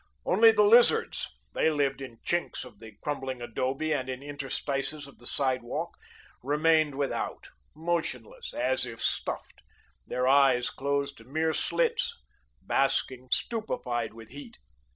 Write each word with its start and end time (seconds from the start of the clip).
Only 0.25 0.51
the 0.51 0.63
lizards 0.63 1.29
they 1.53 1.69
lived 1.69 2.01
in 2.01 2.17
chinks 2.25 2.65
of 2.65 2.79
the 2.79 2.93
crumbling 3.03 3.39
adobe 3.39 3.93
and 3.93 4.09
in 4.09 4.23
interstices 4.23 5.05
of 5.05 5.19
the 5.19 5.27
sidewalk 5.27 5.95
remained 6.41 6.95
without, 6.95 7.49
motionless, 7.75 8.51
as 8.51 8.87
if 8.87 8.99
stuffed, 8.99 9.61
their 10.07 10.27
eyes 10.27 10.71
closed 10.71 11.19
to 11.19 11.23
mere 11.23 11.53
slits, 11.53 12.17
basking, 12.63 13.27
stupefied 13.29 14.15
with 14.15 14.29
heat. 14.29 14.57